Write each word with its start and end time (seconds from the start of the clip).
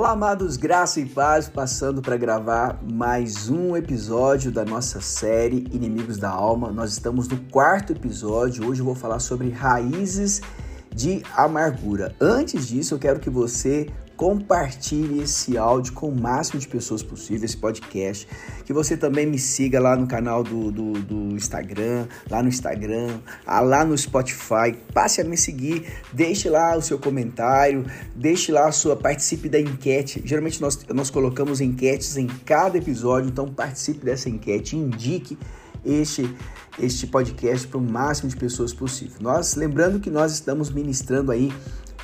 Olá, 0.00 0.12
amados, 0.12 0.56
graça 0.56 0.98
e 0.98 1.04
paz, 1.04 1.46
passando 1.46 2.00
para 2.00 2.16
gravar 2.16 2.80
mais 2.90 3.50
um 3.50 3.76
episódio 3.76 4.50
da 4.50 4.64
nossa 4.64 4.98
série 4.98 5.68
Inimigos 5.70 6.16
da 6.16 6.30
Alma. 6.30 6.72
Nós 6.72 6.92
estamos 6.92 7.28
no 7.28 7.36
quarto 7.50 7.92
episódio. 7.92 8.66
Hoje 8.66 8.80
eu 8.80 8.86
vou 8.86 8.94
falar 8.94 9.18
sobre 9.18 9.50
raízes 9.50 10.40
de 10.90 11.22
amargura. 11.36 12.14
Antes 12.18 12.66
disso, 12.66 12.94
eu 12.94 12.98
quero 12.98 13.20
que 13.20 13.28
você 13.28 13.90
compartilhe 14.20 15.22
esse 15.22 15.56
áudio 15.56 15.94
com 15.94 16.10
o 16.10 16.14
máximo 16.14 16.60
de 16.60 16.68
pessoas 16.68 17.02
possível, 17.02 17.46
esse 17.46 17.56
podcast. 17.56 18.28
Que 18.66 18.72
você 18.74 18.94
também 18.94 19.24
me 19.24 19.38
siga 19.38 19.80
lá 19.80 19.96
no 19.96 20.06
canal 20.06 20.44
do, 20.44 20.70
do, 20.70 20.92
do 20.92 21.14
Instagram, 21.34 22.06
lá 22.30 22.42
no 22.42 22.50
Instagram, 22.50 23.18
ah, 23.46 23.62
lá 23.62 23.82
no 23.82 23.96
Spotify. 23.96 24.76
Passe 24.92 25.22
a 25.22 25.24
me 25.24 25.38
seguir, 25.38 25.90
deixe 26.12 26.50
lá 26.50 26.76
o 26.76 26.82
seu 26.82 26.98
comentário, 26.98 27.86
deixe 28.14 28.52
lá 28.52 28.68
a 28.68 28.72
sua, 28.72 28.94
participe 28.94 29.48
da 29.48 29.58
enquete. 29.58 30.20
Geralmente 30.22 30.60
nós, 30.60 30.78
nós 30.90 31.08
colocamos 31.08 31.62
enquetes 31.62 32.18
em 32.18 32.26
cada 32.26 32.76
episódio, 32.76 33.30
então 33.30 33.48
participe 33.48 34.04
dessa 34.04 34.28
enquete, 34.28 34.76
indique 34.76 35.38
este, 35.82 36.30
este 36.78 37.06
podcast 37.06 37.66
para 37.66 37.78
o 37.78 37.80
máximo 37.80 38.28
de 38.28 38.36
pessoas 38.36 38.74
possível. 38.74 39.16
Nós, 39.22 39.54
lembrando 39.54 39.98
que 39.98 40.10
nós 40.10 40.30
estamos 40.34 40.70
ministrando 40.70 41.32
aí 41.32 41.50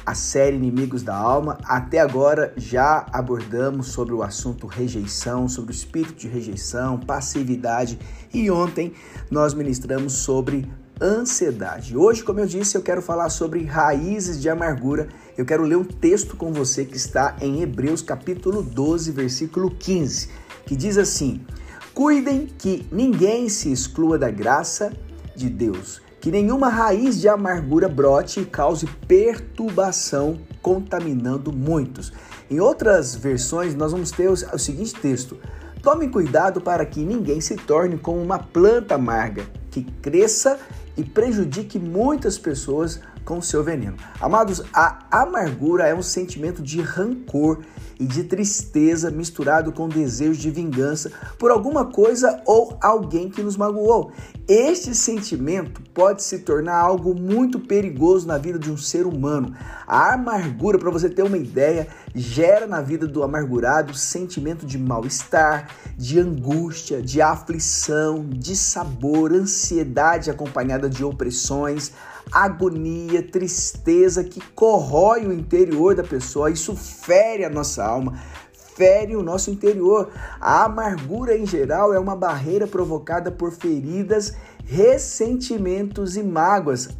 a 0.06 0.14
série 0.14 0.54
Inimigos 0.54 1.02
da 1.02 1.16
Alma. 1.16 1.58
Até 1.64 1.98
agora 1.98 2.52
já 2.56 3.04
abordamos 3.12 3.88
sobre 3.88 4.14
o 4.14 4.22
assunto 4.22 4.68
rejeição, 4.68 5.48
sobre 5.48 5.72
o 5.72 5.74
espírito 5.74 6.14
de 6.14 6.28
rejeição, 6.28 6.96
passividade 6.96 7.98
e 8.32 8.48
ontem 8.48 8.92
nós 9.28 9.52
ministramos 9.52 10.12
sobre 10.12 10.70
ansiedade. 11.02 11.96
Hoje, 11.96 12.22
como 12.22 12.38
eu 12.38 12.46
disse, 12.46 12.76
eu 12.76 12.82
quero 12.82 13.02
falar 13.02 13.28
sobre 13.28 13.64
raízes 13.64 14.40
de 14.40 14.48
amargura. 14.48 15.08
Eu 15.36 15.44
quero 15.44 15.64
ler 15.64 15.76
um 15.76 15.84
texto 15.84 16.36
com 16.36 16.52
você 16.52 16.84
que 16.84 16.96
está 16.96 17.36
em 17.40 17.60
Hebreus 17.60 18.00
capítulo 18.00 18.62
12, 18.62 19.10
versículo 19.10 19.70
15, 19.72 20.30
que 20.64 20.76
diz 20.76 20.96
assim: 20.96 21.44
Cuidem 21.92 22.46
que 22.46 22.86
ninguém 22.92 23.48
se 23.48 23.72
exclua 23.72 24.16
da 24.16 24.30
graça 24.30 24.92
de 25.34 25.50
Deus 25.50 26.05
que 26.26 26.30
nenhuma 26.32 26.68
raiz 26.68 27.20
de 27.20 27.28
amargura 27.28 27.88
brote 27.88 28.40
e 28.40 28.44
cause 28.44 28.84
perturbação, 29.06 30.40
contaminando 30.60 31.52
muitos. 31.52 32.12
Em 32.50 32.58
outras 32.58 33.14
versões, 33.14 33.76
nós 33.76 33.92
vamos 33.92 34.10
ter 34.10 34.28
o 34.28 34.58
seguinte 34.58 34.92
texto: 34.92 35.38
Tome 35.80 36.08
cuidado 36.08 36.60
para 36.60 36.84
que 36.84 37.04
ninguém 37.04 37.40
se 37.40 37.54
torne 37.54 37.96
como 37.96 38.20
uma 38.20 38.40
planta 38.40 38.96
amarga, 38.96 39.44
que 39.70 39.84
cresça 40.02 40.58
e 40.96 41.04
prejudique 41.04 41.78
muitas 41.78 42.36
pessoas 42.36 42.98
com 43.26 43.42
seu 43.42 43.62
veneno. 43.62 43.96
Amados, 44.20 44.62
a 44.72 45.00
amargura 45.10 45.86
é 45.86 45.94
um 45.94 46.00
sentimento 46.00 46.62
de 46.62 46.80
rancor 46.80 47.58
e 47.98 48.06
de 48.06 48.24
tristeza 48.24 49.10
misturado 49.10 49.72
com 49.72 49.88
desejo 49.88 50.40
de 50.40 50.50
vingança 50.50 51.10
por 51.38 51.50
alguma 51.50 51.86
coisa 51.86 52.40
ou 52.46 52.78
alguém 52.80 53.28
que 53.28 53.42
nos 53.42 53.56
magoou. 53.56 54.12
Este 54.46 54.94
sentimento 54.94 55.82
pode 55.92 56.22
se 56.22 56.40
tornar 56.40 56.76
algo 56.76 57.14
muito 57.14 57.58
perigoso 57.58 58.26
na 58.28 58.38
vida 58.38 58.58
de 58.58 58.70
um 58.70 58.76
ser 58.76 59.06
humano. 59.06 59.54
A 59.86 60.14
amargura, 60.14 60.78
para 60.78 60.90
você 60.90 61.08
ter 61.10 61.22
uma 61.22 61.36
ideia, 61.36 61.88
gera 62.14 62.66
na 62.66 62.80
vida 62.80 63.06
do 63.06 63.24
amargurado 63.24 63.92
sentimento 63.94 64.64
de 64.64 64.78
mal-estar, 64.78 65.68
de 65.96 66.20
angústia, 66.20 67.02
de 67.02 67.20
aflição, 67.20 68.24
de 68.28 68.54
sabor, 68.54 69.32
ansiedade 69.32 70.30
acompanhada 70.30 70.88
de 70.88 71.04
opressões 71.04 71.92
agonia, 72.32 73.22
tristeza 73.22 74.24
que 74.24 74.40
corrói 74.40 75.26
o 75.26 75.32
interior 75.32 75.94
da 75.94 76.02
pessoa. 76.02 76.50
Isso 76.50 76.74
fere 76.74 77.44
a 77.44 77.50
nossa 77.50 77.84
alma, 77.84 78.18
fere 78.52 79.16
o 79.16 79.22
nosso 79.22 79.50
interior. 79.50 80.10
A 80.40 80.64
amargura 80.64 81.36
em 81.36 81.46
geral 81.46 81.94
é 81.94 81.98
uma 81.98 82.16
barreira 82.16 82.66
provocada 82.66 83.30
por 83.30 83.52
feridas, 83.52 84.34
ressentimentos 84.64 86.16
e 86.16 86.22
mágoas 86.22 86.90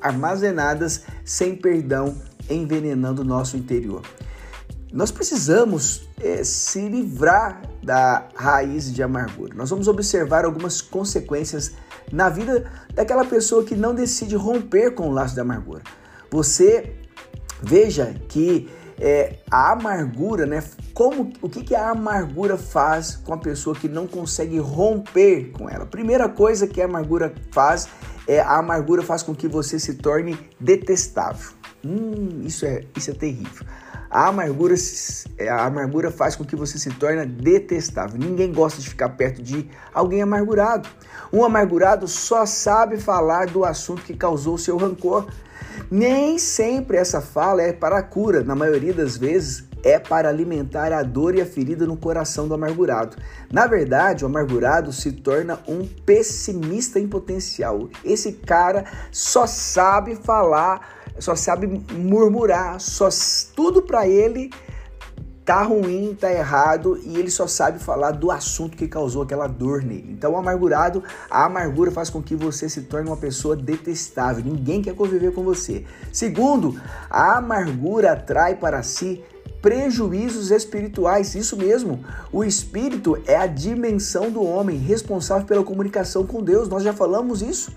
armazenadas 0.00 1.04
sem 1.24 1.54
perdão, 1.54 2.16
envenenando 2.48 3.22
o 3.22 3.24
nosso 3.24 3.56
interior. 3.56 4.02
Nós 4.92 5.12
precisamos 5.12 6.08
é, 6.20 6.42
se 6.42 6.88
livrar 6.88 7.62
da 7.80 8.28
raiz 8.34 8.92
de 8.92 9.02
amargura. 9.02 9.54
Nós 9.54 9.70
vamos 9.70 9.86
observar 9.86 10.44
algumas 10.44 10.80
consequências 10.80 11.72
na 12.12 12.28
vida 12.28 12.70
daquela 12.94 13.24
pessoa 13.24 13.64
que 13.64 13.74
não 13.74 13.94
decide 13.94 14.36
romper 14.36 14.92
com 14.92 15.08
o 15.08 15.12
laço 15.12 15.34
da 15.36 15.42
amargura. 15.42 15.82
Você 16.30 16.94
veja 17.62 18.14
que 18.28 18.68
é, 19.00 19.36
a 19.50 19.72
amargura, 19.72 20.44
né? 20.44 20.62
Como 20.92 21.32
o 21.40 21.48
que, 21.48 21.62
que 21.62 21.74
a 21.74 21.90
amargura 21.90 22.58
faz 22.58 23.16
com 23.16 23.32
a 23.32 23.38
pessoa 23.38 23.74
que 23.74 23.88
não 23.88 24.06
consegue 24.06 24.58
romper 24.58 25.52
com 25.52 25.68
ela? 25.68 25.86
Primeira 25.86 26.28
coisa 26.28 26.66
que 26.66 26.82
a 26.82 26.84
amargura 26.84 27.32
faz 27.50 27.88
é 28.28 28.40
a 28.40 28.58
amargura 28.58 29.02
faz 29.02 29.22
com 29.22 29.34
que 29.34 29.48
você 29.48 29.78
se 29.78 29.94
torne 29.94 30.38
detestável. 30.60 31.52
Hum, 31.82 32.42
isso 32.44 32.66
é 32.66 32.84
isso 32.94 33.10
é 33.10 33.14
terrível. 33.14 33.66
A 34.10 34.26
amargura, 34.26 34.74
é, 35.38 35.48
a 35.48 35.66
amargura 35.66 36.10
faz 36.10 36.34
com 36.34 36.44
que 36.44 36.56
você 36.56 36.78
se 36.78 36.90
torne 36.90 37.24
detestável. 37.24 38.18
Ninguém 38.18 38.52
gosta 38.52 38.80
de 38.80 38.88
ficar 38.88 39.10
perto 39.10 39.40
de 39.40 39.70
alguém 39.94 40.20
amargurado. 40.20 40.88
Um 41.32 41.44
amargurado 41.44 42.08
só 42.08 42.44
sabe 42.44 42.96
falar 42.96 43.46
do 43.46 43.64
assunto 43.64 44.02
que 44.02 44.16
causou 44.16 44.58
seu 44.58 44.76
rancor. 44.76 45.28
Nem 45.88 46.38
sempre 46.38 46.96
essa 46.96 47.20
fala 47.20 47.62
é 47.62 47.72
para 47.72 47.98
a 47.98 48.02
cura, 48.02 48.42
na 48.42 48.56
maioria 48.56 48.92
das 48.92 49.16
vezes 49.16 49.70
é 49.82 49.98
para 49.98 50.28
alimentar 50.28 50.92
a 50.92 51.02
dor 51.02 51.34
e 51.34 51.40
a 51.40 51.46
ferida 51.46 51.86
no 51.86 51.96
coração 51.96 52.46
do 52.46 52.54
amargurado. 52.54 53.16
Na 53.50 53.66
verdade, 53.66 54.24
o 54.24 54.26
amargurado 54.26 54.92
se 54.92 55.12
torna 55.12 55.58
um 55.66 55.86
pessimista 55.86 56.98
em 56.98 57.08
potencial. 57.08 57.88
Esse 58.04 58.32
cara 58.32 58.84
só 59.10 59.46
sabe 59.46 60.16
falar 60.16 60.99
só 61.18 61.34
sabe 61.34 61.66
murmurar, 61.92 62.80
só 62.80 63.08
tudo 63.54 63.82
para 63.82 64.06
ele 64.06 64.50
tá 65.50 65.62
ruim, 65.62 66.14
tá 66.14 66.30
errado 66.30 66.96
e 67.02 67.16
ele 67.16 67.28
só 67.28 67.44
sabe 67.44 67.80
falar 67.80 68.12
do 68.12 68.30
assunto 68.30 68.76
que 68.76 68.86
causou 68.86 69.22
aquela 69.22 69.48
dor 69.48 69.82
nele. 69.82 70.12
Então, 70.12 70.34
o 70.34 70.36
amargurado, 70.36 71.02
a 71.28 71.44
amargura 71.44 71.90
faz 71.90 72.08
com 72.08 72.22
que 72.22 72.36
você 72.36 72.68
se 72.68 72.82
torne 72.82 73.08
uma 73.08 73.16
pessoa 73.16 73.56
detestável. 73.56 74.44
Ninguém 74.44 74.80
quer 74.80 74.94
conviver 74.94 75.32
com 75.32 75.42
você. 75.42 75.84
Segundo, 76.12 76.80
a 77.10 77.38
amargura 77.38 78.12
atrai 78.12 78.54
para 78.54 78.80
si 78.84 79.24
prejuízos 79.60 80.52
espirituais. 80.52 81.34
Isso 81.34 81.56
mesmo. 81.56 82.04
O 82.32 82.44
espírito 82.44 83.20
é 83.26 83.34
a 83.34 83.48
dimensão 83.48 84.30
do 84.30 84.44
homem 84.44 84.78
responsável 84.78 85.46
pela 85.48 85.64
comunicação 85.64 86.24
com 86.24 86.44
Deus. 86.44 86.68
Nós 86.68 86.84
já 86.84 86.92
falamos 86.92 87.42
isso. 87.42 87.72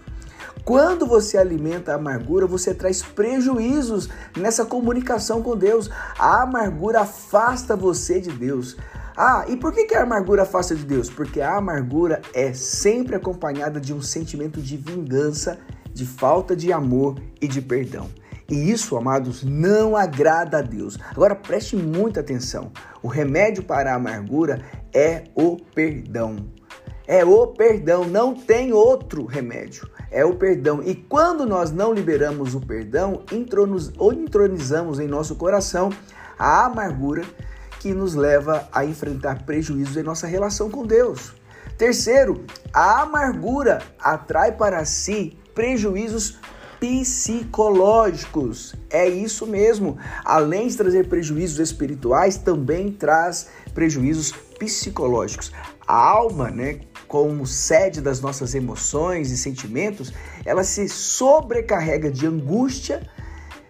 Quando 0.66 1.06
você 1.06 1.38
alimenta 1.38 1.92
a 1.92 1.96
amargura, 1.96 2.48
você 2.48 2.74
traz 2.74 3.02
prejuízos 3.02 4.10
nessa 4.38 4.66
comunicação 4.66 5.42
com 5.42 5.58
Deus. 5.58 5.90
A 6.18 6.44
amargura 6.44 7.02
afasta 7.02 7.76
você 7.76 8.22
de 8.22 8.32
Deus. 8.32 8.78
Ah, 9.16 9.46
e 9.48 9.58
por 9.58 9.74
que 9.74 9.94
a 9.94 10.04
amargura 10.04 10.44
afasta 10.44 10.74
de 10.74 10.86
Deus? 10.86 11.10
Porque 11.10 11.42
a 11.42 11.58
amargura 11.58 12.22
é 12.34 12.54
sempre 12.54 13.16
acompanhada 13.16 13.80
de 13.80 13.94
um 13.94 14.02
sentimento 14.02 14.62
de 14.62 14.78
vingança, 14.78 15.60
de 15.94 16.06
falta 16.06 16.56
de 16.56 16.72
amor 16.72 17.22
e 17.42 17.48
de 17.48 17.62
perdão. 17.62 18.10
E 18.50 18.72
isso, 18.72 18.96
amados, 18.96 19.44
não 19.44 19.98
agrada 19.98 20.60
a 20.60 20.62
Deus. 20.62 20.98
Agora 21.12 21.36
preste 21.36 21.76
muita 21.76 22.22
atenção: 22.22 22.72
o 23.02 23.08
remédio 23.08 23.64
para 23.64 23.92
a 23.92 23.96
amargura 23.96 24.62
é 24.94 25.26
o 25.36 25.58
perdão. 25.58 26.38
É 27.08 27.26
o 27.26 27.48
perdão, 27.48 28.06
não 28.06 28.34
tem 28.34 28.72
outro 28.72 29.26
remédio. 29.26 29.90
É 30.10 30.24
o 30.24 30.36
perdão. 30.36 30.82
E 30.84 30.96
quando 30.96 31.46
nós 31.46 31.72
não 31.72 31.94
liberamos 31.94 32.56
o 32.56 32.62
perdão, 32.62 33.24
entronizamos 33.32 35.00
em 35.00 35.08
nosso 35.08 35.36
coração 35.36 35.90
a 36.38 36.66
amargura 36.66 37.24
que 37.80 37.94
nos 37.94 38.16
leva 38.16 38.68
a 38.72 38.86
enfrentar 38.86 39.44
prejuízos 39.44 39.98
em 39.98 40.04
nossa 40.04 40.26
relação 40.26 40.70
com 40.70 40.86
Deus. 40.86 41.34
Terceiro, 41.78 42.46
a 42.72 43.02
amargura 43.02 43.82
atrai 44.00 44.52
para 44.54 44.86
si 44.86 45.38
prejuízos 45.54 46.38
psicológicos. 46.80 48.76
É 48.90 49.08
isso 49.08 49.48
mesmo. 49.48 49.98
Além 50.24 50.68
de 50.68 50.78
trazer 50.78 51.08
prejuízos 51.08 51.60
espirituais, 51.60 52.38
também 52.38 52.92
traz 52.92 53.48
prejuízos 53.74 54.32
psicológicos. 54.60 55.52
A 55.88 55.96
alma, 55.96 56.50
né, 56.50 56.82
como 57.14 57.46
sede 57.46 58.02
das 58.02 58.20
nossas 58.20 58.56
emoções 58.56 59.30
e 59.30 59.38
sentimentos, 59.38 60.12
ela 60.44 60.64
se 60.64 60.90
sobrecarrega 60.90 62.10
de 62.10 62.26
angústia 62.26 63.08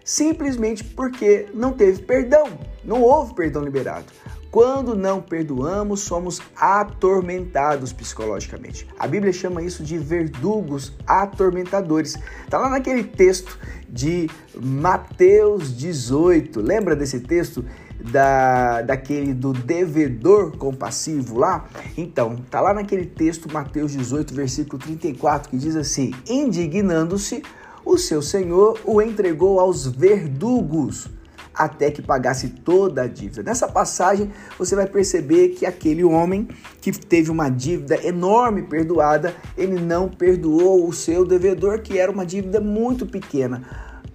simplesmente 0.02 0.82
porque 0.82 1.48
não 1.52 1.74
teve 1.74 2.00
perdão, 2.04 2.58
não 2.82 3.02
houve 3.02 3.34
perdão 3.34 3.62
liberado. 3.62 4.06
Quando 4.50 4.96
não 4.96 5.20
perdoamos, 5.20 6.00
somos 6.00 6.40
atormentados 6.56 7.92
psicologicamente. 7.92 8.88
A 8.98 9.06
Bíblia 9.06 9.32
chama 9.32 9.62
isso 9.62 9.82
de 9.82 9.98
verdugos 9.98 10.94
atormentadores. 11.06 12.16
Está 12.44 12.56
lá 12.56 12.70
naquele 12.70 13.04
texto 13.04 13.58
de 13.86 14.30
Mateus 14.58 15.76
18. 15.76 16.62
Lembra 16.62 16.96
desse 16.96 17.20
texto 17.20 17.62
da, 18.00 18.82
daquele 18.82 19.32
do 19.32 19.52
devedor 19.52 20.56
compassivo 20.56 21.38
lá? 21.38 21.66
Então, 21.96 22.36
tá 22.50 22.60
lá 22.60 22.74
naquele 22.74 23.06
texto, 23.06 23.52
Mateus 23.52 23.92
18, 23.92 24.34
versículo 24.34 24.82
34, 24.82 25.50
que 25.50 25.56
diz 25.56 25.76
assim: 25.76 26.12
Indignando-se, 26.28 27.42
o 27.84 27.98
seu 27.98 28.22
senhor 28.22 28.80
o 28.84 29.02
entregou 29.02 29.60
aos 29.60 29.86
verdugos 29.86 31.08
até 31.54 31.90
que 31.90 32.02
pagasse 32.02 32.48
toda 32.48 33.02
a 33.02 33.06
dívida. 33.06 33.42
Nessa 33.42 33.68
passagem, 33.68 34.30
você 34.58 34.74
vai 34.74 34.86
perceber 34.86 35.50
que 35.50 35.64
aquele 35.64 36.02
homem 36.02 36.48
que 36.80 36.90
teve 36.90 37.30
uma 37.30 37.48
dívida 37.48 38.04
enorme 38.04 38.62
perdoada, 38.62 39.34
ele 39.56 39.80
não 39.80 40.08
perdoou 40.08 40.88
o 40.88 40.92
seu 40.92 41.24
devedor, 41.24 41.80
que 41.80 41.98
era 41.98 42.10
uma 42.10 42.26
dívida 42.26 42.60
muito 42.60 43.06
pequena. 43.06 43.62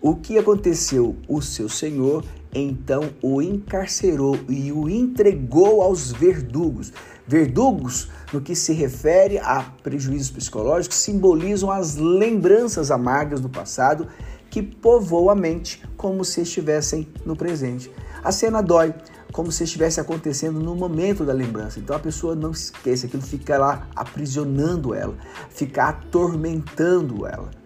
O 0.01 0.15
que 0.15 0.37
aconteceu? 0.37 1.15
O 1.27 1.41
seu 1.41 1.69
senhor 1.69 2.23
então 2.53 3.09
o 3.21 3.41
encarcerou 3.41 4.39
e 4.47 4.71
o 4.71 4.89
entregou 4.89 5.81
aos 5.81 6.11
verdugos. 6.11 6.91
Verdugos, 7.27 8.09
no 8.33 8.41
que 8.41 8.55
se 8.55 8.73
refere 8.73 9.37
a 9.37 9.61
prejuízos 9.83 10.31
psicológicos, 10.31 10.97
simbolizam 10.97 11.69
as 11.71 11.95
lembranças 11.95 12.89
amargas 12.89 13.39
do 13.39 13.49
passado 13.49 14.07
que 14.49 14.63
povoam 14.63 15.29
a 15.29 15.35
mente 15.35 15.83
como 15.95 16.25
se 16.25 16.41
estivessem 16.41 17.07
no 17.23 17.35
presente. 17.35 17.91
A 18.23 18.31
cena 18.31 18.61
dói, 18.61 18.93
como 19.31 19.51
se 19.51 19.63
estivesse 19.63 19.99
acontecendo 19.99 20.59
no 20.59 20.75
momento 20.75 21.23
da 21.23 21.33
lembrança. 21.33 21.79
Então 21.79 21.95
a 21.95 21.99
pessoa 21.99 22.35
não 22.35 22.51
esquece, 22.51 23.05
aquilo 23.05 23.21
fica 23.21 23.57
lá 23.57 23.87
aprisionando 23.95 24.93
ela, 24.93 25.15
fica 25.49 25.85
atormentando 25.85 27.27
ela. 27.27 27.58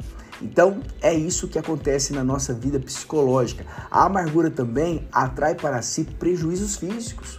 Então 0.44 0.82
é 1.02 1.14
isso 1.14 1.48
que 1.48 1.58
acontece 1.58 2.12
na 2.12 2.24
nossa 2.24 2.54
vida 2.54 2.78
psicológica. 2.78 3.66
A 3.90 4.06
amargura 4.06 4.52
também 4.52 5.08
atrai 5.10 5.56
para 5.56 5.82
si 5.82 6.04
prejuízos 6.04 6.76
físicos. 6.76 7.38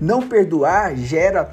Não 0.00 0.26
perdoar 0.26 0.96
gera 0.96 1.48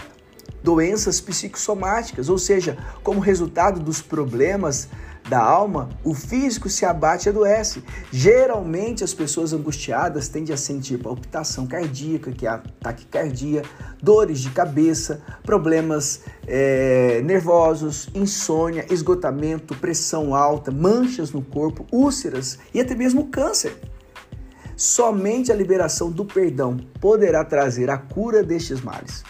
doenças 0.63 1.21
psicossomáticas, 1.21 2.27
ou 2.27 2.39
seja, 2.39 2.75
como 3.03 3.19
resultado 3.19 3.79
dos 3.79 4.01
problemas 4.01 4.89
da 5.29 5.39
alma, 5.39 5.89
o 6.03 6.15
físico 6.15 6.67
se 6.67 6.85
abate 6.85 7.27
e 7.27 7.29
adoece. 7.29 7.83
Geralmente, 8.11 9.03
as 9.03 9.13
pessoas 9.13 9.53
angustiadas 9.53 10.27
tendem 10.27 10.53
a 10.53 10.57
sentir 10.57 10.97
palpitação 10.97 11.67
cardíaca, 11.67 12.31
que 12.31 12.47
é 12.47 12.49
a 12.49 12.57
taquicardia, 12.81 13.61
dores 14.01 14.39
de 14.39 14.49
cabeça, 14.49 15.21
problemas 15.43 16.21
é, 16.47 17.21
nervosos, 17.21 18.09
insônia, 18.15 18.85
esgotamento, 18.91 19.75
pressão 19.75 20.33
alta, 20.33 20.71
manchas 20.71 21.31
no 21.31 21.43
corpo, 21.43 21.85
úlceras 21.91 22.57
e 22.73 22.81
até 22.81 22.95
mesmo 22.95 23.27
câncer. 23.27 23.77
Somente 24.75 25.51
a 25.51 25.55
liberação 25.55 26.09
do 26.09 26.25
perdão 26.25 26.77
poderá 26.99 27.43
trazer 27.43 27.89
a 27.89 27.97
cura 27.97 28.41
destes 28.41 28.81
males. 28.81 29.23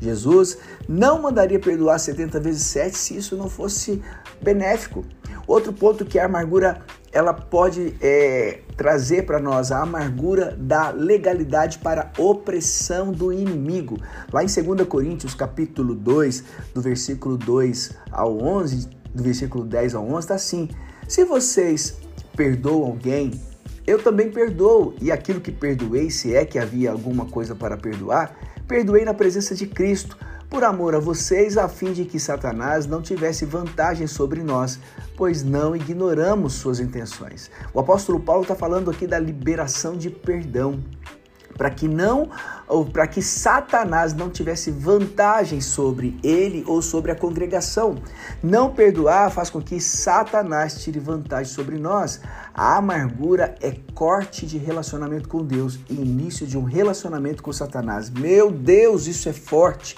Jesus 0.00 0.58
não 0.88 1.20
mandaria 1.20 1.58
perdoar 1.58 1.98
70 1.98 2.40
vezes 2.40 2.62
7 2.62 2.96
se 2.96 3.16
isso 3.16 3.36
não 3.36 3.48
fosse 3.48 4.02
benéfico. 4.42 5.04
Outro 5.46 5.72
ponto 5.72 6.04
que 6.04 6.18
a 6.18 6.26
amargura 6.26 6.82
ela 7.12 7.32
pode 7.32 7.94
é, 8.00 8.60
trazer 8.76 9.24
para 9.24 9.38
nós 9.38 9.72
a 9.72 9.80
amargura 9.80 10.56
da 10.58 10.90
legalidade 10.90 11.78
para 11.78 12.10
a 12.16 12.20
opressão 12.20 13.10
do 13.10 13.32
inimigo. 13.32 13.96
Lá 14.32 14.42
em 14.42 14.46
2 14.46 14.86
Coríntios, 14.86 15.34
capítulo 15.34 15.94
2, 15.94 16.44
do 16.74 16.82
versículo 16.82 17.38
2 17.38 17.92
ao 18.10 18.38
11, 18.42 18.88
do 19.14 19.22
versículo 19.22 19.64
10 19.64 19.94
ao 19.94 20.04
11, 20.06 20.18
está 20.18 20.34
assim: 20.34 20.68
Se 21.08 21.24
vocês 21.24 21.96
perdoam 22.36 22.84
alguém, 22.84 23.30
eu 23.86 24.02
também 24.02 24.30
perdoo, 24.30 24.94
e 25.00 25.12
aquilo 25.12 25.40
que 25.40 25.52
perdoei, 25.52 26.10
se 26.10 26.34
é 26.34 26.44
que 26.44 26.58
havia 26.58 26.90
alguma 26.90 27.24
coisa 27.26 27.54
para 27.54 27.76
perdoar, 27.76 28.36
perdoei 28.66 29.04
na 29.04 29.14
presença 29.14 29.54
de 29.54 29.66
Cristo 29.66 30.16
por 30.48 30.62
amor 30.62 30.94
a 30.94 31.00
vocês, 31.00 31.58
a 31.58 31.68
fim 31.68 31.92
de 31.92 32.04
que 32.04 32.20
Satanás 32.20 32.86
não 32.86 33.02
tivesse 33.02 33.44
vantagem 33.44 34.06
sobre 34.06 34.42
nós, 34.42 34.78
pois 35.16 35.42
não 35.42 35.74
ignoramos 35.74 36.54
suas 36.54 36.78
intenções. 36.78 37.50
O 37.74 37.80
apóstolo 37.80 38.20
Paulo 38.20 38.42
está 38.42 38.54
falando 38.54 38.90
aqui 38.90 39.06
da 39.06 39.18
liberação 39.18 39.96
de 39.96 40.08
perdão 40.08 40.82
para 41.56 41.70
que 41.70 41.88
não 41.88 42.30
para 42.92 43.06
que 43.06 43.22
Satanás 43.22 44.12
não 44.12 44.28
tivesse 44.28 44.70
vantagem 44.70 45.60
sobre 45.60 46.18
ele 46.22 46.64
ou 46.66 46.82
sobre 46.82 47.12
a 47.12 47.14
congregação. 47.14 47.96
Não 48.42 48.72
perdoar 48.72 49.30
faz 49.30 49.50
com 49.50 49.62
que 49.62 49.80
Satanás 49.80 50.82
tire 50.82 50.98
vantagem 50.98 51.52
sobre 51.52 51.78
nós. 51.78 52.20
A 52.52 52.76
amargura 52.76 53.54
é 53.60 53.76
corte 53.94 54.46
de 54.46 54.58
relacionamento 54.58 55.28
com 55.28 55.44
Deus 55.44 55.78
e 55.88 55.94
início 55.94 56.46
de 56.46 56.58
um 56.58 56.64
relacionamento 56.64 57.42
com 57.42 57.52
Satanás. 57.52 58.10
Meu 58.10 58.50
Deus, 58.50 59.06
isso 59.06 59.28
é 59.28 59.32
forte. 59.32 59.96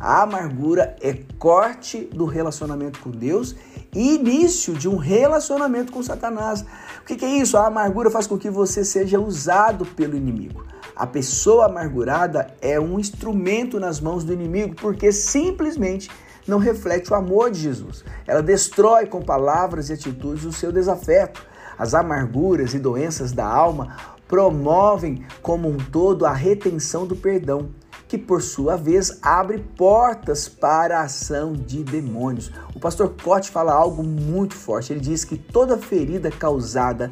A 0.00 0.22
amargura 0.22 0.96
é 1.00 1.12
corte 1.38 2.04
do 2.12 2.24
relacionamento 2.24 3.00
com 3.00 3.10
Deus 3.10 3.56
e 3.92 4.14
início 4.14 4.74
de 4.74 4.88
um 4.88 4.96
relacionamento 4.96 5.92
com 5.92 6.02
Satanás. 6.02 6.64
O 7.00 7.04
que, 7.04 7.24
é 7.24 7.28
isso? 7.28 7.56
A 7.56 7.66
amargura 7.66 8.10
faz 8.10 8.26
com 8.26 8.38
que 8.38 8.48
você 8.48 8.84
seja 8.84 9.18
usado 9.18 9.84
pelo 9.84 10.16
inimigo. 10.16 10.64
A 10.98 11.06
pessoa 11.06 11.66
amargurada 11.66 12.48
é 12.60 12.80
um 12.80 12.98
instrumento 12.98 13.78
nas 13.78 14.00
mãos 14.00 14.24
do 14.24 14.32
inimigo 14.32 14.74
porque 14.74 15.12
simplesmente 15.12 16.10
não 16.44 16.58
reflete 16.58 17.12
o 17.12 17.14
amor 17.14 17.52
de 17.52 17.60
Jesus. 17.60 18.04
Ela 18.26 18.42
destrói 18.42 19.06
com 19.06 19.22
palavras 19.22 19.90
e 19.90 19.92
atitudes 19.92 20.44
o 20.44 20.52
seu 20.52 20.72
desafeto. 20.72 21.40
As 21.78 21.94
amarguras 21.94 22.74
e 22.74 22.80
doenças 22.80 23.30
da 23.30 23.46
alma 23.46 23.96
promovem 24.26 25.24
como 25.40 25.68
um 25.68 25.76
todo 25.76 26.26
a 26.26 26.32
retenção 26.32 27.06
do 27.06 27.14
perdão 27.14 27.70
que 28.08 28.18
por 28.18 28.42
sua 28.42 28.74
vez 28.74 29.20
abre 29.22 29.58
portas 29.76 30.48
para 30.48 30.98
a 30.98 31.02
ação 31.02 31.52
de 31.52 31.84
demônios. 31.84 32.50
O 32.74 32.80
pastor 32.80 33.14
Cote 33.22 33.50
fala 33.50 33.72
algo 33.72 34.02
muito 34.02 34.56
forte. 34.56 34.92
Ele 34.92 35.00
diz 35.00 35.24
que 35.24 35.36
toda 35.36 35.78
ferida 35.78 36.28
causada 36.28 37.08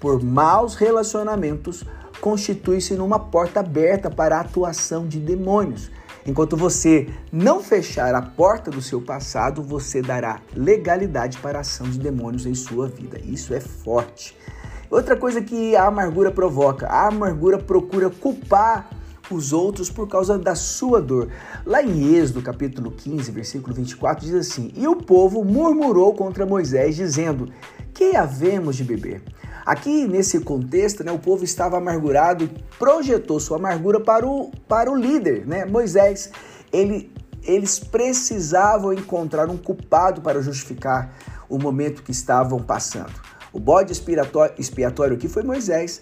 por 0.00 0.22
maus 0.22 0.74
relacionamentos 0.74 1.84
constitui-se 2.20 2.94
numa 2.94 3.18
porta 3.18 3.60
aberta 3.60 4.10
para 4.10 4.36
a 4.36 4.40
atuação 4.40 5.06
de 5.06 5.18
demônios. 5.18 5.90
Enquanto 6.26 6.56
você 6.56 7.08
não 7.32 7.62
fechar 7.62 8.14
a 8.14 8.20
porta 8.20 8.70
do 8.70 8.82
seu 8.82 9.00
passado, 9.00 9.62
você 9.62 10.02
dará 10.02 10.40
legalidade 10.54 11.38
para 11.38 11.58
a 11.58 11.60
ação 11.62 11.88
de 11.88 11.98
demônios 11.98 12.44
em 12.44 12.54
sua 12.54 12.86
vida. 12.86 13.18
Isso 13.24 13.54
é 13.54 13.60
forte. 13.60 14.36
Outra 14.90 15.16
coisa 15.16 15.40
que 15.40 15.74
a 15.74 15.86
amargura 15.86 16.30
provoca, 16.30 16.86
a 16.86 17.08
amargura 17.08 17.58
procura 17.58 18.10
culpar 18.10 18.90
os 19.30 19.52
outros 19.52 19.90
por 19.90 20.08
causa 20.08 20.38
da 20.38 20.54
sua 20.54 21.00
dor. 21.00 21.28
Lá 21.64 21.82
em 21.82 22.14
Êxodo, 22.14 22.42
capítulo 22.42 22.90
15, 22.90 23.30
versículo 23.30 23.74
24, 23.74 24.24
diz 24.24 24.34
assim: 24.34 24.72
E 24.74 24.86
o 24.86 24.96
povo 24.96 25.44
murmurou 25.44 26.14
contra 26.14 26.46
Moisés, 26.46 26.96
dizendo: 26.96 27.50
Que 27.92 28.16
havemos 28.16 28.76
de 28.76 28.84
beber? 28.84 29.22
Aqui, 29.68 30.06
nesse 30.06 30.40
contexto, 30.40 31.04
né, 31.04 31.12
o 31.12 31.18
povo 31.18 31.44
estava 31.44 31.76
amargurado 31.76 32.42
e 32.42 32.48
projetou 32.78 33.38
sua 33.38 33.58
amargura 33.58 34.00
para 34.00 34.26
o, 34.26 34.50
para 34.66 34.90
o 34.90 34.96
líder, 34.96 35.46
né, 35.46 35.66
Moisés. 35.66 36.30
Ele, 36.72 37.12
eles 37.42 37.78
precisavam 37.78 38.94
encontrar 38.94 39.50
um 39.50 39.58
culpado 39.58 40.22
para 40.22 40.40
justificar 40.40 41.14
o 41.50 41.58
momento 41.58 42.02
que 42.02 42.10
estavam 42.12 42.62
passando. 42.62 43.12
O 43.52 43.60
bode 43.60 43.92
expiatório 43.92 45.16
aqui 45.16 45.28
foi 45.28 45.42
Moisés. 45.42 46.00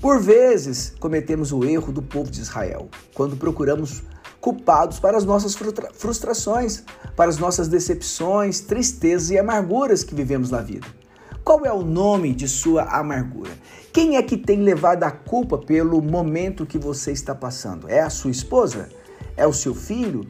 Por 0.00 0.18
vezes, 0.18 0.94
cometemos 0.98 1.52
o 1.52 1.66
erro 1.66 1.92
do 1.92 2.00
povo 2.00 2.30
de 2.30 2.40
Israel 2.40 2.88
quando 3.14 3.36
procuramos 3.36 4.02
culpados 4.40 4.98
para 4.98 5.18
as 5.18 5.24
nossas 5.26 5.54
frustrações, 5.92 6.82
para 7.14 7.28
as 7.28 7.36
nossas 7.36 7.68
decepções, 7.68 8.60
tristezas 8.60 9.28
e 9.28 9.38
amarguras 9.38 10.02
que 10.02 10.14
vivemos 10.14 10.50
na 10.50 10.62
vida. 10.62 11.01
Qual 11.44 11.66
é 11.66 11.72
o 11.72 11.82
nome 11.82 12.32
de 12.32 12.46
sua 12.46 12.84
amargura? 12.84 13.50
Quem 13.92 14.16
é 14.16 14.22
que 14.22 14.36
tem 14.36 14.60
levado 14.60 15.02
a 15.02 15.10
culpa 15.10 15.58
pelo 15.58 16.00
momento 16.00 16.64
que 16.64 16.78
você 16.78 17.10
está 17.10 17.34
passando? 17.34 17.90
É 17.90 18.00
a 18.00 18.08
sua 18.08 18.30
esposa? 18.30 18.88
É 19.36 19.44
o 19.44 19.52
seu 19.52 19.74
filho? 19.74 20.24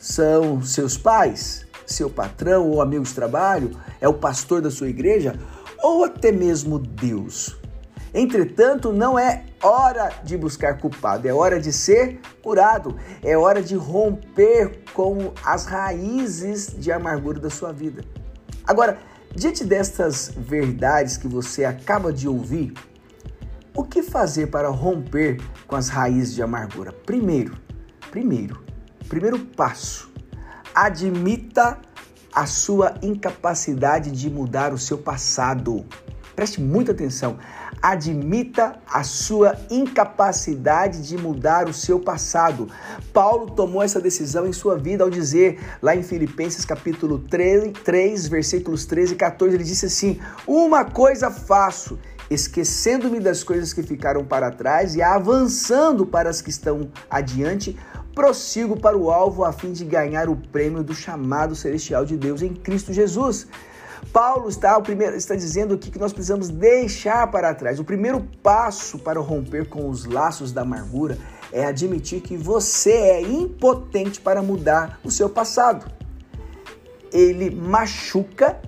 São 0.00 0.60
seus 0.60 0.98
pais? 0.98 1.66
Seu 1.86 2.10
patrão 2.10 2.68
ou 2.68 2.82
amigo 2.82 3.04
de 3.04 3.14
trabalho? 3.14 3.70
É 4.00 4.08
o 4.08 4.14
pastor 4.14 4.60
da 4.60 4.72
sua 4.72 4.88
igreja? 4.88 5.38
Ou 5.80 6.02
até 6.02 6.32
mesmo 6.32 6.80
Deus? 6.80 7.56
Entretanto, 8.12 8.92
não 8.92 9.16
é 9.16 9.44
hora 9.62 10.10
de 10.24 10.36
buscar 10.36 10.78
culpado, 10.78 11.28
é 11.28 11.32
hora 11.32 11.60
de 11.60 11.72
ser 11.72 12.18
curado, 12.42 12.96
é 13.22 13.38
hora 13.38 13.62
de 13.62 13.76
romper 13.76 14.82
com 14.92 15.32
as 15.44 15.64
raízes 15.64 16.74
de 16.76 16.90
amargura 16.90 17.38
da 17.38 17.50
sua 17.50 17.72
vida. 17.72 18.04
Agora, 18.66 18.98
diante 19.34 19.64
destas 19.64 20.32
verdades 20.36 21.16
que 21.16 21.28
você 21.28 21.64
acaba 21.64 22.12
de 22.12 22.28
ouvir, 22.28 22.72
o 23.74 23.84
que 23.84 24.02
fazer 24.02 24.48
para 24.48 24.68
romper 24.68 25.40
com 25.66 25.76
as 25.76 25.88
raízes 25.88 26.34
de 26.34 26.42
amargura? 26.42 26.92
Primeiro, 26.92 27.56
primeiro, 28.10 28.64
primeiro 29.08 29.38
passo, 29.38 30.10
admita 30.74 31.78
a 32.32 32.46
sua 32.46 32.94
incapacidade 33.02 34.10
de 34.10 34.30
mudar 34.30 34.72
o 34.72 34.78
seu 34.78 34.98
passado. 34.98 35.84
Preste 36.40 36.58
muita 36.58 36.92
atenção. 36.92 37.36
Admita 37.82 38.76
a 38.90 39.04
sua 39.04 39.58
incapacidade 39.70 41.06
de 41.06 41.18
mudar 41.18 41.68
o 41.68 41.74
seu 41.74 42.00
passado. 42.00 42.66
Paulo 43.12 43.50
tomou 43.50 43.82
essa 43.82 44.00
decisão 44.00 44.46
em 44.46 44.52
sua 44.54 44.78
vida 44.78 45.04
ao 45.04 45.10
dizer, 45.10 45.60
lá 45.82 45.94
em 45.94 46.02
Filipenses 46.02 46.64
capítulo 46.64 47.18
3, 47.18 47.74
3 47.84 48.28
versículos 48.28 48.86
13 48.86 49.12
e 49.12 49.16
14, 49.16 49.54
ele 49.54 49.64
disse 49.64 49.84
assim: 49.84 50.18
Uma 50.46 50.82
coisa 50.82 51.30
faço 51.30 51.98
esquecendo-me 52.30 53.20
das 53.20 53.44
coisas 53.44 53.74
que 53.74 53.82
ficaram 53.82 54.24
para 54.24 54.50
trás 54.50 54.94
e 54.94 55.02
avançando 55.02 56.06
para 56.06 56.30
as 56.30 56.40
que 56.40 56.48
estão 56.48 56.88
adiante, 57.10 57.78
prossigo 58.14 58.80
para 58.80 58.96
o 58.96 59.10
alvo 59.10 59.44
a 59.44 59.52
fim 59.52 59.72
de 59.72 59.84
ganhar 59.84 60.30
o 60.30 60.36
prêmio 60.36 60.82
do 60.82 60.94
chamado 60.94 61.54
celestial 61.54 62.06
de 62.06 62.16
Deus 62.16 62.40
em 62.40 62.54
Cristo 62.54 62.94
Jesus. 62.94 63.46
Paulo 64.12 64.48
está, 64.48 64.76
o 64.76 64.82
primeiro, 64.82 65.16
está 65.16 65.34
dizendo 65.34 65.74
aqui 65.74 65.90
que 65.90 65.98
nós 65.98 66.12
precisamos 66.12 66.48
deixar 66.48 67.30
para 67.30 67.54
trás. 67.54 67.78
O 67.78 67.84
primeiro 67.84 68.26
passo 68.42 68.98
para 68.98 69.20
romper 69.20 69.68
com 69.68 69.88
os 69.88 70.04
laços 70.04 70.52
da 70.52 70.62
amargura 70.62 71.18
é 71.52 71.64
admitir 71.64 72.20
que 72.20 72.36
você 72.36 72.92
é 72.92 73.22
impotente 73.22 74.20
para 74.20 74.42
mudar 74.42 75.00
o 75.04 75.10
seu 75.10 75.28
passado. 75.28 75.90
Ele 77.12 77.50
machuca 77.50 78.60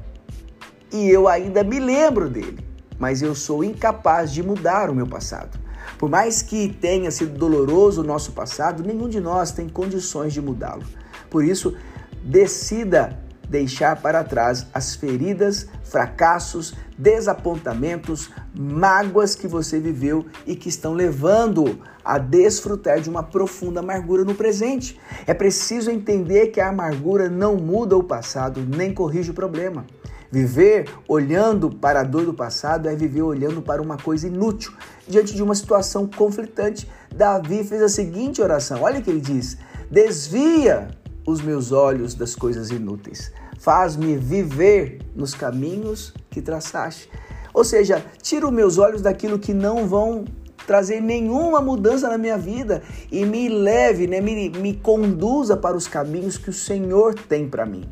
e 0.93 1.09
eu 1.09 1.29
ainda 1.29 1.65
me 1.65 1.81
lembro 1.81 2.29
dele 2.29 2.73
mas 3.03 3.21
eu 3.21 3.35
sou 3.35 3.65
incapaz 3.65 4.33
de 4.33 4.45
mudar 4.45 4.89
o 4.89 4.95
meu 4.95 5.09
passado. 5.09 5.59
Por 5.99 6.09
mais 6.09 6.41
que 6.41 6.69
tenha 6.69 7.11
sido 7.11 7.37
doloroso 7.37 8.01
o 8.01 8.05
nosso 8.05 8.31
passado, 8.31 8.81
nenhum 8.85 9.09
de 9.09 9.19
nós 9.19 9.51
tem 9.51 9.69
condições 9.69 10.33
de 10.33 10.41
mudá-lo. 10.41 10.85
Por 11.29 11.45
isso, 11.45 11.77
decida 12.23 13.19
deixar 13.53 14.01
para 14.01 14.25
trás 14.25 14.67
as 14.73 14.95
feridas, 14.95 15.69
fracassos, 15.85 16.75
desapontamentos, 16.97 18.31
mágoas 18.59 19.35
que 19.35 19.47
você 19.47 19.79
viveu 19.79 20.25
e 20.47 20.57
que 20.57 20.71
estão 20.71 20.95
levando 20.95 21.79
a 22.03 22.17
desfrutar 22.17 22.99
de 22.99 23.11
uma 23.11 23.23
profunda 23.23 23.81
amargura 23.81 24.25
no 24.25 24.35
presente. 24.35 24.99
É 25.27 25.35
preciso 25.35 25.91
entender 25.91 26.47
que 26.47 26.61
a 26.61 26.71
amargura 26.71 27.29
não 27.29 27.57
muda 27.57 27.95
o 27.95 28.03
passado 28.03 28.67
nem 28.67 28.95
corrige 28.95 29.31
o 29.31 29.35
problema. 29.35 29.85
Viver 30.31 30.89
olhando 31.07 31.69
para 31.69 32.01
a 32.01 32.05
dor 32.05 32.25
do 32.25 32.33
passado 32.33 32.89
é 32.89 32.97
viver 32.97 33.21
olhando 33.21 33.61
para 33.61 33.83
uma 33.83 33.99
coisa 33.99 34.27
inútil. 34.27 34.73
Diante 35.07 35.35
de 35.35 35.43
uma 35.43 35.55
situação 35.55 36.07
conflitante, 36.07 36.91
Davi 37.15 37.63
fez 37.65 37.83
a 37.83 37.89
seguinte 37.89 38.41
oração: 38.41 38.81
olha 38.81 38.99
o 38.99 39.03
que 39.03 39.11
ele 39.11 39.21
diz: 39.21 39.59
Desvia 39.91 40.89
os 41.27 41.41
meus 41.41 41.73
olhos 41.73 42.15
das 42.15 42.35
coisas 42.35 42.71
inúteis, 42.71 43.33
faz-me 43.62 44.16
viver 44.16 44.99
nos 45.14 45.35
caminhos 45.35 46.12
que 46.28 46.42
traçaste. 46.42 47.09
Ou 47.54 47.62
seja, 47.62 48.04
tira 48.21 48.45
os 48.45 48.52
meus 48.52 48.76
olhos 48.76 49.00
daquilo 49.00 49.38
que 49.38 49.54
não 49.54 49.87
vão 49.87 50.25
trazer 50.66 51.00
nenhuma 51.00 51.61
mudança 51.61 52.09
na 52.09 52.19
minha 52.19 52.37
vida 52.37 52.83
e 53.11 53.25
me 53.25 53.49
leve, 53.49 54.09
né, 54.09 54.21
me, 54.21 54.50
me 54.50 54.75
conduza 54.75 55.57
para 55.57 55.76
os 55.76 55.87
caminhos 55.87 56.37
que 56.37 56.50
o 56.50 56.52
Senhor 56.52 57.14
tem 57.14 57.49
para 57.49 57.64
mim. 57.64 57.88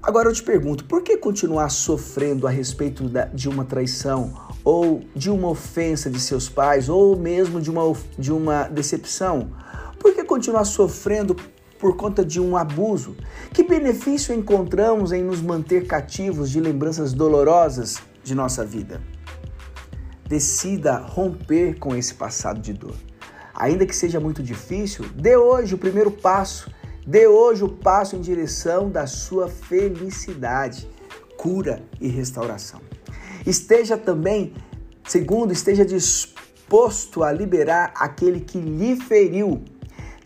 Agora 0.00 0.28
eu 0.28 0.32
te 0.32 0.42
pergunto, 0.42 0.84
por 0.84 1.02
que 1.02 1.16
continuar 1.16 1.68
sofrendo 1.68 2.46
a 2.46 2.50
respeito 2.50 3.04
de 3.34 3.48
uma 3.48 3.64
traição 3.64 4.32
ou 4.62 5.02
de 5.16 5.30
uma 5.30 5.48
ofensa 5.48 6.08
de 6.08 6.20
seus 6.20 6.48
pais 6.48 6.88
ou 6.88 7.16
mesmo 7.16 7.60
de 7.60 7.70
uma, 7.70 7.92
de 8.16 8.32
uma 8.32 8.68
decepção? 8.68 9.50
Por 9.98 10.14
que 10.14 10.22
continuar 10.22 10.64
sofrendo 10.64 11.34
por 11.80 11.96
conta 11.96 12.24
de 12.24 12.40
um 12.40 12.56
abuso? 12.56 13.16
Que 13.52 13.62
benefício 13.62 14.34
encontramos 14.34 15.12
em 15.12 15.22
nos 15.22 15.40
manter 15.40 15.86
cativos 15.86 16.50
de 16.50 16.60
lembranças 16.60 17.12
dolorosas 17.12 17.98
de 18.22 18.34
nossa 18.34 18.64
vida? 18.64 19.00
Decida 20.28 20.98
romper 20.98 21.78
com 21.78 21.96
esse 21.96 22.14
passado 22.14 22.60
de 22.60 22.72
dor. 22.72 22.94
Ainda 23.54 23.86
que 23.86 23.96
seja 23.96 24.20
muito 24.20 24.42
difícil, 24.42 25.04
dê 25.14 25.36
hoje 25.36 25.74
o 25.74 25.78
primeiro 25.78 26.10
passo 26.10 26.70
Dê 27.06 27.26
hoje 27.26 27.64
o 27.64 27.68
passo 27.68 28.14
em 28.14 28.20
direção 28.20 28.90
da 28.90 29.06
sua 29.06 29.48
felicidade, 29.48 30.88
cura 31.36 31.82
e 32.00 32.08
restauração. 32.08 32.80
Esteja 33.46 33.96
também, 33.96 34.52
segundo, 35.04 35.52
esteja 35.52 35.84
disposto 35.84 37.22
a 37.22 37.32
liberar 37.32 37.92
aquele 37.96 38.40
que 38.40 38.60
lhe 38.60 38.96
feriu. 38.96 39.64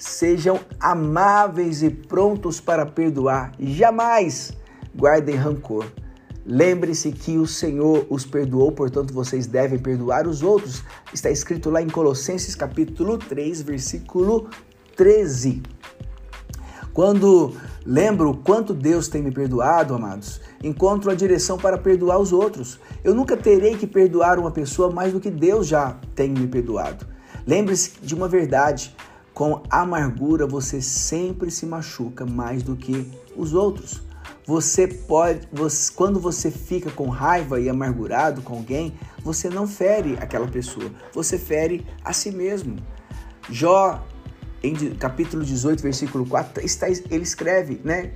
Sejam 0.06 0.60
amáveis 0.78 1.82
e 1.82 1.88
prontos 1.88 2.60
para 2.60 2.84
perdoar. 2.84 3.52
Jamais 3.58 4.52
guardem 4.94 5.34
rancor. 5.34 5.86
Lembre-se 6.44 7.10
que 7.10 7.38
o 7.38 7.46
Senhor 7.46 8.06
os 8.10 8.26
perdoou, 8.26 8.70
portanto 8.70 9.14
vocês 9.14 9.46
devem 9.46 9.78
perdoar 9.78 10.28
os 10.28 10.42
outros. 10.42 10.84
Está 11.10 11.30
escrito 11.30 11.70
lá 11.70 11.80
em 11.80 11.88
Colossenses 11.88 12.54
capítulo 12.54 13.16
3, 13.16 13.62
versículo 13.62 14.50
13. 14.94 15.62
Quando 16.92 17.54
lembro 17.86 18.30
o 18.30 18.36
quanto 18.36 18.74
Deus 18.74 19.08
tem 19.08 19.22
me 19.22 19.32
perdoado, 19.32 19.94
amados, 19.94 20.38
encontro 20.62 21.10
a 21.10 21.14
direção 21.14 21.56
para 21.56 21.78
perdoar 21.78 22.18
os 22.18 22.30
outros. 22.30 22.78
Eu 23.02 23.14
nunca 23.14 23.38
terei 23.38 23.74
que 23.74 23.86
perdoar 23.86 24.38
uma 24.38 24.50
pessoa 24.50 24.92
mais 24.92 25.14
do 25.14 25.18
que 25.18 25.30
Deus 25.30 25.66
já 25.66 25.96
tem 26.14 26.28
me 26.28 26.46
perdoado. 26.46 27.06
Lembre-se 27.46 27.92
de 28.02 28.14
uma 28.14 28.28
verdade: 28.28 28.94
com 29.34 29.60
amargura 29.68 30.46
você 30.46 30.80
sempre 30.80 31.50
se 31.50 31.66
machuca 31.66 32.24
mais 32.24 32.62
do 32.62 32.76
que 32.76 33.10
os 33.36 33.52
outros. 33.52 34.00
Você 34.46 34.86
pode, 34.86 35.48
você, 35.52 35.92
quando 35.92 36.20
você 36.20 36.50
fica 36.50 36.90
com 36.90 37.08
raiva 37.08 37.58
e 37.58 37.68
amargurado 37.68 38.42
com 38.42 38.54
alguém, 38.54 38.94
você 39.22 39.48
não 39.48 39.66
fere 39.66 40.16
aquela 40.20 40.46
pessoa, 40.46 40.90
você 41.12 41.36
fere 41.36 41.84
a 42.04 42.12
si 42.12 42.30
mesmo. 42.30 42.76
Jó 43.50 44.02
em 44.62 44.74
capítulo 44.94 45.44
18, 45.44 45.82
versículo 45.82 46.26
4, 46.26 46.64
está, 46.64 46.88
ele 46.88 47.22
escreve, 47.22 47.80
né? 47.84 48.12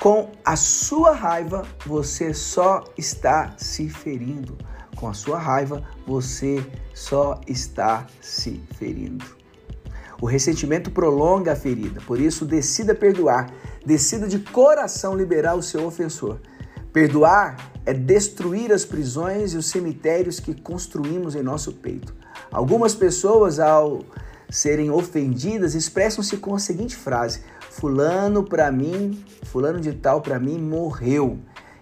Com 0.00 0.32
a 0.44 0.56
sua 0.56 1.12
raiva, 1.12 1.64
você 1.86 2.32
só 2.32 2.82
está 2.96 3.54
se 3.56 3.88
ferindo. 3.88 4.56
Com 4.96 5.08
a 5.08 5.14
sua 5.14 5.38
raiva, 5.38 5.86
você 6.06 6.64
só 6.94 7.40
está 7.46 8.06
se 8.20 8.60
ferindo. 8.76 9.43
O 10.20 10.26
ressentimento 10.26 10.90
prolonga 10.90 11.52
a 11.52 11.56
ferida, 11.56 12.00
por 12.06 12.20
isso 12.20 12.44
decida 12.44 12.94
perdoar, 12.94 13.50
decida 13.84 14.26
de 14.26 14.38
coração 14.38 15.16
liberar 15.16 15.54
o 15.54 15.62
seu 15.62 15.84
ofensor. 15.84 16.38
Perdoar 16.92 17.56
é 17.84 17.92
destruir 17.92 18.72
as 18.72 18.84
prisões 18.84 19.52
e 19.52 19.56
os 19.56 19.66
cemitérios 19.66 20.38
que 20.38 20.54
construímos 20.54 21.34
em 21.34 21.42
nosso 21.42 21.72
peito. 21.72 22.14
Algumas 22.50 22.94
pessoas, 22.94 23.58
ao 23.58 24.04
serem 24.48 24.90
ofendidas 24.90 25.74
expressam-se 25.74 26.36
com 26.36 26.54
a 26.54 26.58
seguinte 26.58 26.96
frase: 26.96 27.40
Fulano 27.70 28.44
para 28.44 28.70
mim, 28.70 29.22
Fulano 29.42 29.80
de 29.80 29.92
tal 29.92 30.20
para 30.20 30.38
mim 30.38 30.58
morreu. 30.58 31.38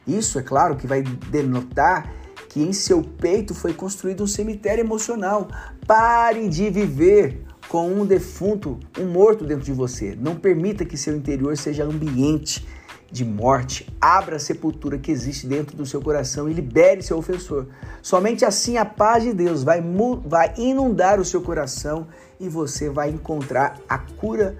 Isso 0.06 0.38
é 0.38 0.42
claro 0.42 0.76
que 0.76 0.86
vai 0.86 1.02
denotar 1.02 2.10
que 2.48 2.62
em 2.62 2.72
seu 2.72 3.02
peito 3.02 3.54
foi 3.54 3.72
construído 3.72 4.24
um 4.24 4.26
cemitério 4.26 4.82
emocional. 4.82 5.48
Pare 5.86 6.48
de 6.48 6.68
viver 6.70 7.44
com 7.72 7.88
um 7.90 8.04
defunto, 8.04 8.78
um 8.98 9.06
morto 9.06 9.46
dentro 9.46 9.64
de 9.64 9.72
você. 9.72 10.14
Não 10.14 10.36
permita 10.36 10.84
que 10.84 10.94
seu 10.94 11.16
interior 11.16 11.56
seja 11.56 11.84
ambiente 11.84 12.68
de 13.10 13.24
morte, 13.24 13.88
abra 13.98 14.36
a 14.36 14.38
sepultura 14.38 14.98
que 14.98 15.10
existe 15.10 15.46
dentro 15.46 15.74
do 15.74 15.86
seu 15.86 16.02
coração 16.02 16.50
e 16.50 16.52
libere 16.52 17.00
seu 17.02 17.16
ofensor. 17.16 17.66
Somente 18.02 18.44
assim 18.44 18.76
a 18.76 18.84
paz 18.84 19.22
de 19.22 19.32
Deus 19.32 19.64
vai, 19.64 19.82
vai 20.26 20.52
inundar 20.58 21.18
o 21.18 21.24
seu 21.24 21.40
coração 21.40 22.06
e 22.38 22.46
você 22.46 22.90
vai 22.90 23.08
encontrar 23.08 23.80
a 23.88 23.96
cura 23.96 24.54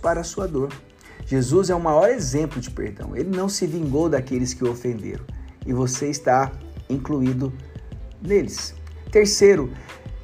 para 0.00 0.20
a 0.20 0.24
sua 0.24 0.46
dor. 0.46 0.72
Jesus 1.26 1.70
é 1.70 1.74
o 1.74 1.80
maior 1.80 2.08
exemplo 2.08 2.60
de 2.60 2.70
perdão. 2.70 3.16
Ele 3.16 3.36
não 3.36 3.48
se 3.48 3.66
vingou 3.66 4.08
daqueles 4.08 4.54
que 4.54 4.62
o 4.62 4.70
ofenderam 4.70 5.24
e 5.66 5.72
você 5.72 6.08
está 6.08 6.52
incluído 6.88 7.52
neles. 8.22 8.76
Terceiro, 9.10 9.72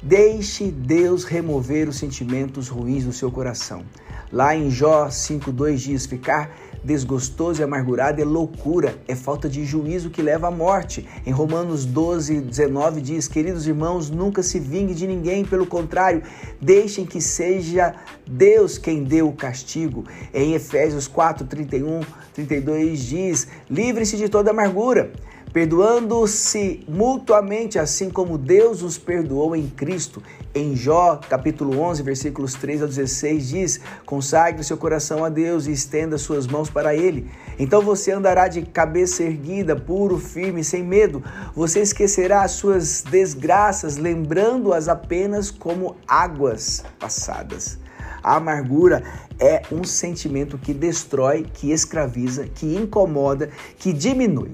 deixe 0.05 0.65
Deus 0.69 1.23
remover 1.23 1.89
os 1.89 1.97
sentimentos 1.97 2.67
ruins 2.67 3.05
do 3.05 3.11
seu 3.11 3.31
coração. 3.31 3.83
Lá 4.31 4.55
em 4.55 4.69
Jó 4.69 5.07
5,2 5.07 5.77
diz: 5.77 6.05
Ficar 6.05 6.55
desgostoso 6.83 7.59
e 7.59 7.63
amargurado 7.63 8.21
é 8.21 8.23
loucura, 8.23 8.95
é 9.07 9.15
falta 9.15 9.49
de 9.49 9.65
juízo 9.65 10.11
que 10.11 10.21
leva 10.21 10.47
à 10.47 10.51
morte. 10.51 11.07
Em 11.25 11.31
Romanos 11.31 11.85
12, 11.85 12.39
19 12.39 13.01
diz: 13.01 13.27
Queridos 13.27 13.65
irmãos, 13.65 14.11
nunca 14.11 14.43
se 14.43 14.59
vingue 14.59 14.93
de 14.93 15.07
ninguém, 15.07 15.43
pelo 15.43 15.65
contrário, 15.65 16.21
deixem 16.61 17.03
que 17.03 17.19
seja 17.19 17.95
Deus 18.27 18.77
quem 18.77 19.03
dê 19.03 19.23
o 19.23 19.31
castigo. 19.31 20.05
Em 20.31 20.53
Efésios 20.53 21.07
4, 21.07 21.47
31, 21.47 22.01
32 22.31 22.99
diz: 22.99 23.47
Livre-se 23.67 24.17
de 24.17 24.29
toda 24.29 24.51
amargura 24.51 25.11
perdoando-se 25.55 26.83
mutuamente, 26.85 27.79
assim 27.79 28.09
como 28.09 28.37
Deus 28.37 28.81
os 28.81 28.97
perdoou 28.97 29.55
em 29.55 29.69
Cristo. 29.69 30.21
Em 30.53 30.75
Jó, 30.75 31.15
capítulo 31.29 31.79
11, 31.79 32.03
versículos 32.03 32.55
3 32.55 32.83
a 32.83 32.85
16, 32.85 33.47
diz: 33.47 33.79
Consagre 34.05 34.65
seu 34.65 34.75
coração 34.75 35.23
a 35.23 35.29
Deus 35.29 35.65
e 35.65 35.71
estenda 35.71 36.17
suas 36.17 36.45
mãos 36.45 36.69
para 36.69 36.93
Ele. 36.93 37.31
Então 37.57 37.81
você 37.81 38.11
andará 38.11 38.49
de 38.49 38.63
cabeça 38.63 39.23
erguida, 39.23 39.77
puro, 39.77 40.17
firme, 40.17 40.61
sem 40.61 40.83
medo. 40.83 41.23
Você 41.55 41.79
esquecerá 41.79 42.41
as 42.41 42.51
suas 42.51 43.01
desgraças, 43.09 43.95
lembrando-as 43.95 44.89
apenas 44.89 45.51
como 45.51 45.95
águas 46.05 46.83
passadas. 46.99 47.79
A 48.21 48.35
amargura 48.35 49.03
é 49.39 49.61
um 49.71 49.85
sentimento 49.85 50.57
que 50.57 50.73
destrói, 50.73 51.45
que 51.53 51.71
escraviza, 51.71 52.45
que 52.45 52.75
incomoda, 52.75 53.49
que 53.77 53.93
diminui. 53.93 54.51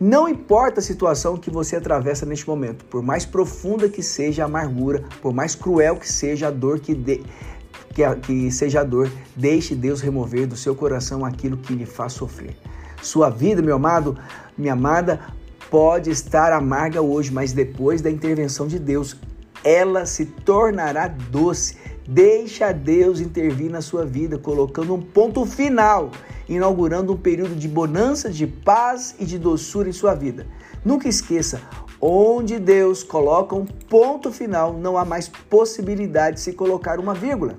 Não 0.00 0.26
importa 0.26 0.80
a 0.80 0.82
situação 0.82 1.36
que 1.36 1.50
você 1.50 1.76
atravessa 1.76 2.24
neste 2.24 2.48
momento, 2.48 2.86
por 2.86 3.02
mais 3.02 3.26
profunda 3.26 3.86
que 3.86 4.02
seja 4.02 4.44
a 4.44 4.46
amargura, 4.46 5.04
por 5.20 5.34
mais 5.34 5.54
cruel 5.54 5.96
que 5.96 6.10
seja 6.10 6.48
a 6.48 6.50
dor 6.50 6.80
que, 6.80 6.94
que, 6.94 8.14
que 8.22 8.50
seja 8.50 8.80
a 8.80 8.84
dor, 8.84 9.12
deixe 9.36 9.74
Deus 9.74 10.00
remover 10.00 10.46
do 10.46 10.56
seu 10.56 10.74
coração 10.74 11.22
aquilo 11.22 11.58
que 11.58 11.74
lhe 11.74 11.84
faz 11.84 12.14
sofrer. 12.14 12.56
Sua 13.02 13.28
vida, 13.28 13.60
meu 13.60 13.76
amado, 13.76 14.16
minha 14.56 14.72
amada, 14.72 15.20
pode 15.68 16.08
estar 16.08 16.50
amarga 16.50 17.02
hoje, 17.02 17.30
mas 17.30 17.52
depois 17.52 18.00
da 18.00 18.10
intervenção 18.10 18.66
de 18.66 18.78
Deus, 18.78 19.18
ela 19.62 20.06
se 20.06 20.24
tornará 20.24 21.08
doce. 21.08 21.76
Deixa 22.08 22.72
Deus 22.72 23.20
intervir 23.20 23.70
na 23.70 23.82
sua 23.82 24.06
vida, 24.06 24.38
colocando 24.38 24.94
um 24.94 25.02
ponto 25.02 25.44
final 25.44 26.10
inaugurando 26.50 27.12
um 27.12 27.16
período 27.16 27.54
de 27.54 27.68
bonança, 27.68 28.28
de 28.28 28.44
paz 28.44 29.14
e 29.20 29.24
de 29.24 29.38
doçura 29.38 29.88
em 29.88 29.92
sua 29.92 30.14
vida. 30.14 30.48
Nunca 30.84 31.08
esqueça, 31.08 31.60
onde 32.00 32.58
Deus 32.58 33.04
coloca 33.04 33.54
um 33.54 33.64
ponto 33.64 34.32
final, 34.32 34.72
não 34.72 34.98
há 34.98 35.04
mais 35.04 35.28
possibilidade 35.28 36.36
de 36.36 36.42
se 36.42 36.52
colocar 36.52 36.98
uma 36.98 37.14
vírgula. 37.14 37.56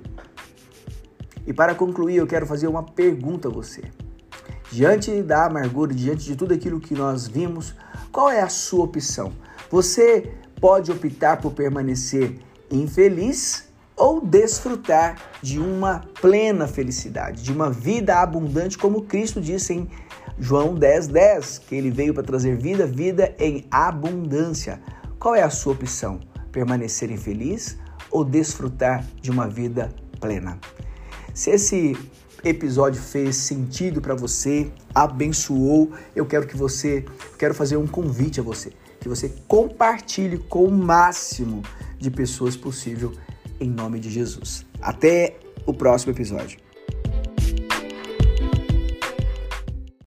E 1.47 1.53
para 1.53 1.73
concluir, 1.73 2.17
eu 2.17 2.27
quero 2.27 2.45
fazer 2.45 2.67
uma 2.67 2.83
pergunta 2.83 3.47
a 3.47 3.51
você. 3.51 3.81
Diante 4.69 5.23
da 5.23 5.45
amargura, 5.45 5.93
diante 5.93 6.25
de 6.25 6.35
tudo 6.35 6.53
aquilo 6.53 6.79
que 6.79 6.93
nós 6.93 7.25
vimos, 7.27 7.73
qual 8.11 8.29
é 8.29 8.41
a 8.41 8.49
sua 8.49 8.83
opção? 8.83 9.31
Você 9.69 10.33
pode 10.59 10.91
optar 10.91 11.37
por 11.37 11.53
permanecer 11.53 12.37
infeliz 12.69 13.70
ou 14.01 14.19
desfrutar 14.19 15.15
de 15.43 15.59
uma 15.59 16.01
plena 16.19 16.67
felicidade, 16.67 17.43
de 17.43 17.51
uma 17.51 17.69
vida 17.69 18.15
abundante, 18.15 18.75
como 18.75 19.03
Cristo 19.03 19.39
disse 19.39 19.73
em 19.75 19.87
João 20.39 20.73
10, 20.73 21.05
10, 21.05 21.59
que 21.59 21.75
ele 21.75 21.91
veio 21.91 22.11
para 22.11 22.23
trazer 22.23 22.57
vida, 22.57 22.87
vida 22.87 23.35
em 23.37 23.63
abundância. 23.69 24.81
Qual 25.19 25.35
é 25.35 25.43
a 25.43 25.51
sua 25.51 25.73
opção? 25.73 26.19
Permanecer 26.51 27.11
infeliz 27.11 27.77
ou 28.09 28.25
desfrutar 28.25 29.05
de 29.21 29.29
uma 29.29 29.47
vida 29.47 29.93
plena? 30.19 30.59
Se 31.31 31.51
esse 31.51 31.95
episódio 32.43 32.99
fez 32.99 33.35
sentido 33.35 34.01
para 34.01 34.15
você, 34.15 34.71
abençoou, 34.95 35.91
eu 36.15 36.25
quero 36.25 36.47
que 36.47 36.57
você, 36.57 37.05
quero 37.37 37.53
fazer 37.53 37.77
um 37.77 37.85
convite 37.85 38.39
a 38.39 38.43
você, 38.43 38.73
que 38.99 39.07
você 39.07 39.31
compartilhe 39.47 40.39
com 40.39 40.65
o 40.65 40.71
máximo 40.71 41.61
de 41.99 42.09
pessoas 42.09 42.57
possível 42.57 43.13
em 43.61 43.69
nome 43.69 43.99
de 43.99 44.09
Jesus. 44.09 44.65
Até 44.81 45.37
o 45.65 45.73
próximo 45.73 46.11
episódio. 46.11 46.59